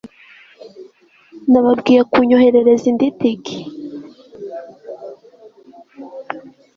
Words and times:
nababwiye 1.51 2.01
kunyoherereza 2.11 2.85
indi 2.91 3.07
tike 3.19 3.57